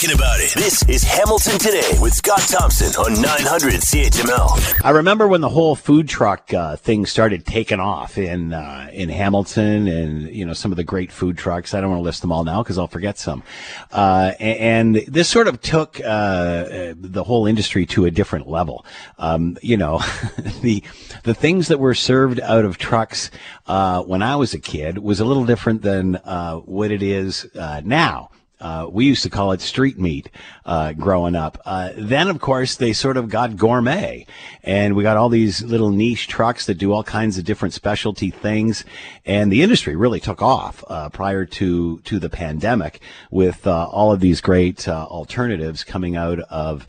[0.00, 0.54] talking about it.
[0.54, 4.82] This is Hamilton Today with Scott Thompson on 900 CHML.
[4.82, 9.10] I remember when the whole food truck uh, thing started taking off in uh, in
[9.10, 11.74] Hamilton, and you know some of the great food trucks.
[11.74, 13.42] I don't want to list them all now because I'll forget some.
[13.92, 18.86] Uh, and, and, this sort of took uh, the whole industry to a different level.
[19.18, 19.98] Um, you know,
[20.62, 20.82] the
[21.24, 23.30] the things that were served out of trucks
[23.66, 27.46] uh, when I was a kid was a little different than uh, what it is
[27.54, 28.30] now.
[28.60, 30.28] Uh, we used to call it street meat
[30.66, 31.60] uh, growing up.
[31.64, 34.26] Uh, then, of course, they sort of got gourmet,
[34.62, 38.30] and we got all these little niche trucks that do all kinds of different specialty
[38.30, 38.84] things.
[39.24, 44.12] And the industry really took off uh, prior to to the pandemic with uh, all
[44.12, 46.86] of these great uh, alternatives coming out of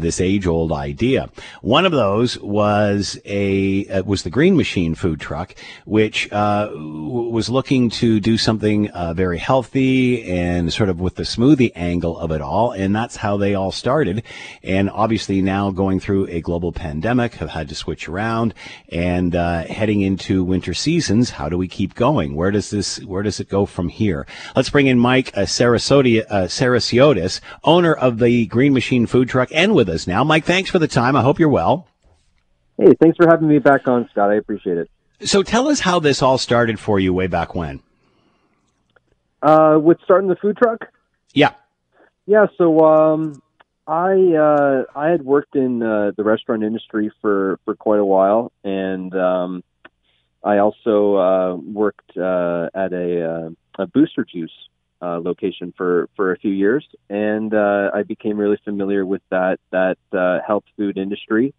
[0.00, 1.28] this age old idea.
[1.60, 8.20] One of those was a was the Green Machine food truck, which was looking to
[8.20, 12.72] do something very healthy and sort of with the smoothie angle of it all.
[12.72, 14.22] And that's how they all started.
[14.62, 18.54] And obviously now going through a global pandemic have had to switch around
[18.90, 21.30] and uh, heading into winter seasons.
[21.30, 22.34] How do we keep going?
[22.34, 24.26] Where does this, where does it go from here?
[24.56, 29.74] Let's bring in Mike uh, Sarasiotis, uh, owner of the Green Machine food truck and
[29.74, 30.24] with us now.
[30.24, 31.16] Mike, thanks for the time.
[31.16, 31.86] I hope you're well.
[32.78, 34.30] Hey, thanks for having me back on, Scott.
[34.30, 34.90] I appreciate it.
[35.22, 37.82] So tell us how this all started for you way back when.
[39.42, 40.88] Uh, with starting the food truck?
[41.34, 41.52] Yeah.
[42.26, 42.46] Yeah.
[42.58, 43.42] So um,
[43.86, 48.52] I uh, I had worked in uh, the restaurant industry for for quite a while,
[48.64, 49.64] and um,
[50.42, 54.52] I also uh, worked uh, at a, uh, a booster juice
[55.02, 59.58] uh, location for for a few years, and uh, I became really familiar with that
[59.70, 61.54] that uh, health food industry.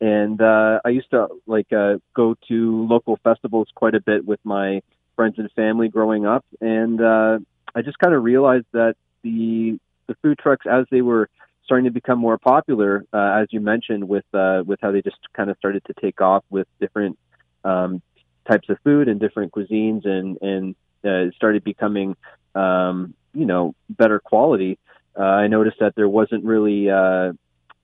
[0.00, 4.38] And uh, I used to like uh, go to local festivals quite a bit with
[4.44, 4.80] my
[5.16, 7.38] friends and family growing up, and uh,
[7.74, 8.94] I just kind of realized that
[9.28, 11.28] the the food trucks as they were
[11.64, 15.18] starting to become more popular, uh, as you mentioned, with uh, with how they just
[15.34, 17.18] kind of started to take off with different
[17.64, 18.02] um,
[18.50, 20.74] types of food and different cuisines, and and
[21.04, 22.16] uh, started becoming
[22.54, 24.78] um, you know better quality.
[25.18, 27.32] Uh, I noticed that there wasn't really uh,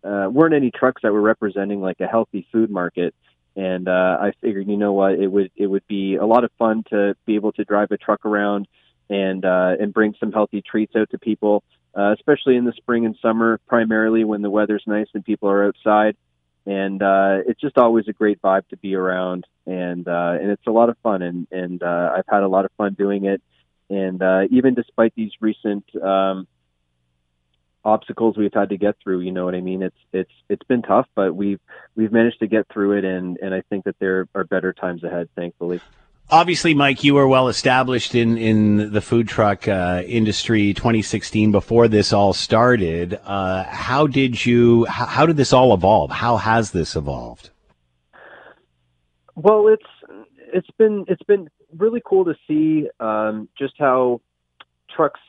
[0.03, 3.15] uh, weren't any trucks that were representing like a healthy food market,
[3.57, 6.51] and uh, I figured, you know what, it would it would be a lot of
[6.59, 8.67] fun to be able to drive a truck around
[9.11, 11.63] and uh, and bring some healthy treats out to people,
[11.97, 15.67] uh, especially in the spring and summer, primarily when the weather's nice and people are
[15.67, 16.17] outside.
[16.67, 20.67] And uh, it's just always a great vibe to be around, and uh, and it's
[20.67, 23.43] a lot of fun, and and uh, I've had a lot of fun doing it.
[23.91, 26.49] And uh, even despite these recent um,
[27.85, 29.83] obstacles we've had to get through, you know what I mean.
[29.83, 31.61] It's it's it's been tough, but we've
[31.97, 35.05] we've managed to get through it, and and I think that there are better times
[35.05, 35.81] ahead, thankfully.
[36.31, 41.87] Obviously, Mike, you were well established in, in the food truck uh, industry 2016 before
[41.87, 43.21] this all started.
[43.25, 44.87] Uh, how did you?
[44.87, 46.11] How, how did this all evolve?
[46.11, 47.51] How has this evolved?
[49.37, 49.85] Well, it's
[50.39, 54.23] it's been it's been really cool to see um, just how
[54.89, 55.21] trucks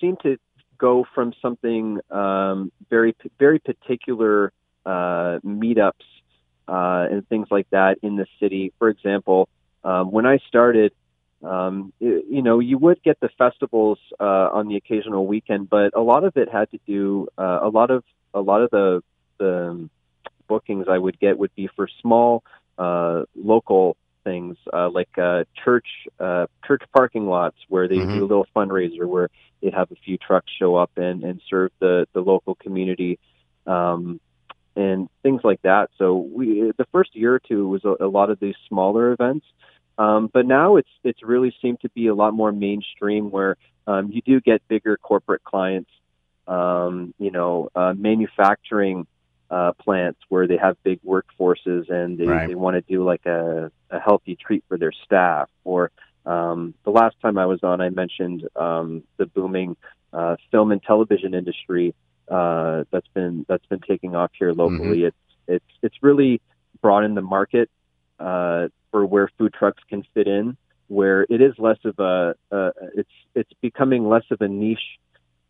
[0.00, 0.38] seem to
[0.76, 4.52] go from something um, very very particular
[4.84, 5.92] uh, meetups
[6.66, 8.72] uh, and things like that in the city.
[8.80, 9.48] For example,
[9.84, 10.92] um, when I started,
[11.42, 15.96] um, it, you know, you would get the festivals uh, on the occasional weekend, but
[15.96, 18.04] a lot of it had to do uh, a lot of
[18.34, 19.02] a lot of the
[19.38, 19.88] the
[20.46, 22.44] bookings I would get would be for small
[22.78, 25.86] uh, local things uh, like uh, church
[26.20, 28.18] uh, church parking lots where they mm-hmm.
[28.18, 31.70] do a little fundraiser where they'd have a few trucks show up and, and serve
[31.80, 33.18] the, the local community
[33.66, 34.20] um,
[34.76, 35.90] and things like that.
[35.98, 39.46] So we the first year or two was a, a lot of these smaller events,
[39.98, 43.56] um, but now it's it's really seemed to be a lot more mainstream where
[43.86, 45.90] um, you do get bigger corporate clients,
[46.46, 49.06] um, you know, uh, manufacturing
[49.50, 52.48] uh, plants where they have big workforces and they, right.
[52.48, 55.50] they want to do like a, a healthy treat for their staff.
[55.64, 55.90] Or
[56.24, 59.76] um, the last time I was on, I mentioned um, the booming
[60.12, 61.94] uh, film and television industry
[62.28, 64.98] uh, that's been that's been taking off here locally.
[64.98, 65.06] Mm-hmm.
[65.06, 65.16] It's
[65.48, 66.40] it's it's really
[66.80, 67.70] broadened the market
[68.18, 70.56] uh, for where food trucks can fit in,
[70.88, 74.98] where it is less of a, uh, it's it's becoming less of a niche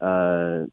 [0.01, 0.65] uh,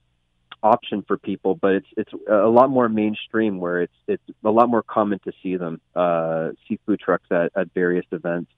[0.62, 4.70] option for people, but it's it's a lot more mainstream where it's it's a lot
[4.70, 8.52] more common to see them uh, see food trucks at, at various events.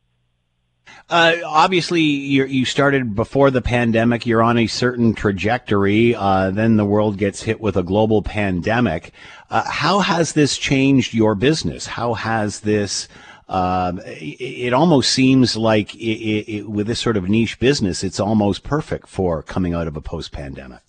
[1.10, 4.26] Uh, obviously, you started before the pandemic.
[4.26, 6.16] You're on a certain trajectory.
[6.16, 9.12] Uh, then the world gets hit with a global pandemic.
[9.50, 11.86] Uh, how has this changed your business?
[11.86, 13.10] How has this
[13.52, 18.20] um, it, it, almost seems like it, it, with this sort of niche business, it's
[18.20, 20.80] almost perfect for coming out of a post pandemic.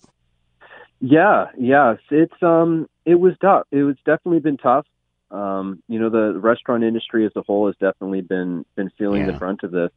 [1.01, 3.67] Yeah, yes, it's um, it was tough.
[3.71, 4.85] It was definitely been tough.
[5.33, 9.31] Um, you know, the restaurant industry as a whole has definitely been been feeling Yeah.
[9.31, 9.91] the brunt of this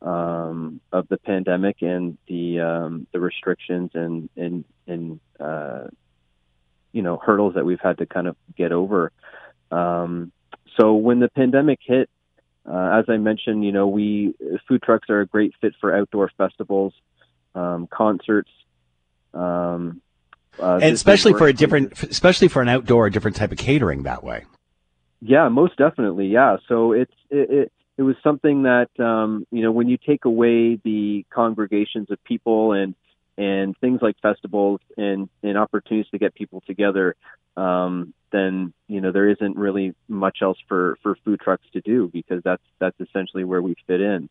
[0.00, 5.88] um, of the pandemic and the um, the restrictions and and and uh,
[6.92, 9.12] you know hurdles that we've had to kind of get over.
[9.72, 10.32] Um,
[10.76, 12.08] so when the pandemic hit,
[12.64, 14.34] uh, as I mentioned, you know, we
[14.68, 16.94] food trucks are a great fit for outdoor festivals,
[17.56, 18.50] um, concerts,
[19.34, 20.00] um,
[20.60, 24.04] uh, and especially for a different, especially for an outdoor, a different type of catering
[24.04, 24.44] that way.
[25.20, 26.28] Yeah, most definitely.
[26.28, 26.56] Yeah.
[26.68, 30.76] So it's it it, it was something that um, you know when you take away
[30.76, 32.94] the congregations of people and
[33.36, 37.16] and things like festivals and and opportunities to get people together,
[37.56, 42.08] um, then you know there isn't really much else for for food trucks to do
[42.08, 44.28] because that's that's essentially where we fit in.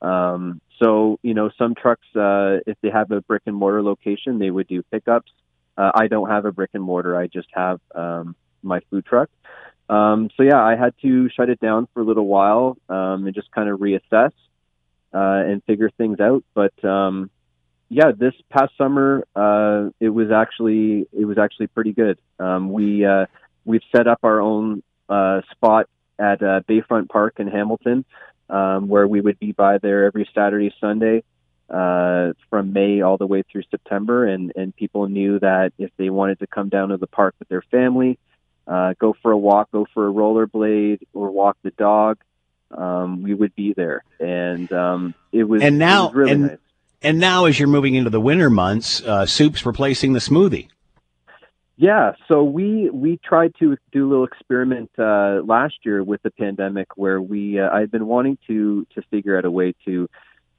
[0.00, 4.38] Um, so you know some trucks uh, if they have a brick and mortar location
[4.38, 5.30] they would do pickups.
[5.76, 7.16] Uh, I don't have a brick and mortar.
[7.16, 9.30] I just have um, my food truck.
[9.90, 13.34] Um, so yeah, I had to shut it down for a little while um, and
[13.34, 14.30] just kind of reassess
[15.12, 16.44] uh, and figure things out.
[16.54, 17.28] But um,
[17.88, 22.20] yeah, this past summer uh, it was actually it was actually pretty good.
[22.38, 23.26] Um, we uh,
[23.64, 25.88] we've set up our own uh, spot
[26.20, 28.04] at uh, Bayfront Park in Hamilton,
[28.48, 31.24] um, where we would be by there every Saturday, Sunday.
[31.68, 36.10] Uh, from May all the way through September, and and people knew that if they
[36.10, 38.18] wanted to come down to the park with their family,
[38.70, 42.16] uh, go for a walk, go for a rollerblade, or walk the dog,
[42.70, 44.02] um, we would be there.
[44.20, 46.58] And um, it was And now- was really and- nice.
[47.02, 50.68] And now, as you're moving into the winter months, uh, soup's replacing the smoothie.
[51.78, 56.30] Yeah, so we we tried to do a little experiment uh, last year with the
[56.30, 60.10] pandemic, where we uh, I had been wanting to to figure out a way to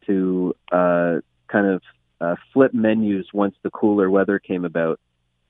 [0.08, 1.82] to uh, kind of
[2.20, 5.00] uh, flip menus once the cooler weather came about,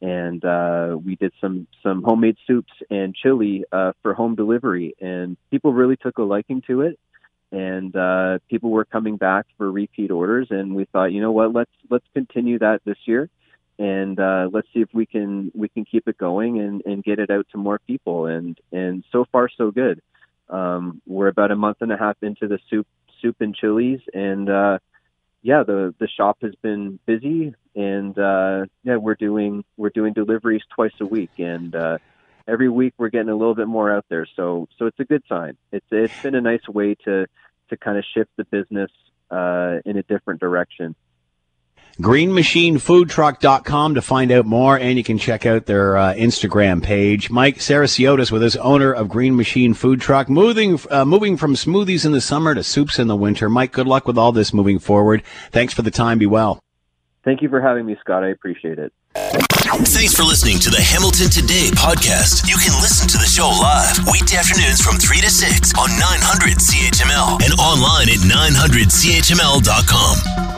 [0.01, 5.37] and uh, we did some some homemade soups and chili uh, for home delivery, and
[5.49, 6.99] people really took a liking to it,
[7.51, 11.53] and uh, people were coming back for repeat orders, and we thought, you know what,
[11.53, 13.29] let's let's continue that this year
[13.81, 17.17] and uh, let's see if we can we can keep it going and, and get
[17.17, 18.27] it out to more people.
[18.27, 20.01] And and so far so good.
[20.49, 22.85] Um, we're about a month and a half into the soup
[23.21, 24.77] soup and chilies, and uh,
[25.41, 30.61] yeah, the the shop has been busy, and uh, yeah, we're doing we're doing deliveries
[30.73, 31.97] twice a week, and uh,
[32.47, 34.27] every week we're getting a little bit more out there.
[34.35, 35.57] So so it's a good sign.
[35.71, 37.25] It's it's been a nice way to
[37.69, 38.91] to kind of shift the business
[39.31, 40.95] uh, in a different direction.
[41.99, 47.29] greenmachinefoodtruck.com to find out more, and you can check out their uh, Instagram page.
[47.29, 52.05] Mike Sarasiotis with us, owner of Green Machine Food Truck, moving uh, moving from smoothies
[52.05, 53.49] in the summer to soups in the winter.
[53.49, 55.23] Mike, good luck with all this moving forward.
[55.51, 56.17] Thanks for the time.
[56.17, 56.59] Be well.
[57.23, 58.23] Thank you for having me, Scott.
[58.23, 58.91] I appreciate it.
[59.13, 62.47] Thanks for listening to the Hamilton Today podcast.
[62.47, 66.57] You can listen to the show live weekday afternoons from 3 to 6 on 900
[66.57, 70.50] CHML and online at 900CHML.com.